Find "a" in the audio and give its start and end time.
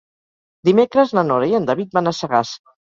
2.15-2.19